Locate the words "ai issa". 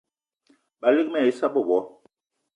1.23-1.47